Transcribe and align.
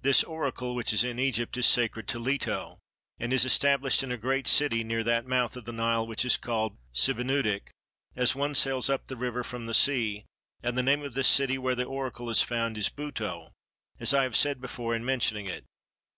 This 0.00 0.24
Oracle 0.24 0.74
which 0.74 0.94
is 0.94 1.04
in 1.04 1.18
Egypt 1.18 1.54
is 1.58 1.66
sacred 1.66 2.08
to 2.08 2.18
Leto, 2.18 2.78
and 3.18 3.34
it 3.34 3.36
is 3.36 3.44
established 3.44 4.02
in 4.02 4.10
a 4.10 4.16
great 4.16 4.46
city 4.46 4.82
near 4.82 5.04
that 5.04 5.26
mouth 5.26 5.58
of 5.58 5.66
the 5.66 5.74
Nile 5.74 6.06
which 6.06 6.24
is 6.24 6.38
called 6.38 6.78
Sebennytic, 6.94 7.68
as 8.16 8.34
one 8.34 8.54
sails 8.54 8.88
up 8.88 9.08
the 9.08 9.14
river 9.14 9.44
from 9.44 9.66
the 9.66 9.74
sea; 9.74 10.24
and 10.62 10.74
the 10.78 10.82
name 10.82 11.02
of 11.04 11.12
this 11.12 11.28
city 11.28 11.58
where 11.58 11.74
the 11.74 11.84
Oracle 11.84 12.30
is 12.30 12.40
found 12.40 12.78
is 12.78 12.88
Buto, 12.88 13.50
as 14.00 14.14
I 14.14 14.22
have 14.22 14.36
said 14.36 14.58
before 14.58 14.94
in 14.94 15.04
mentioning 15.04 15.48
it. 15.48 15.66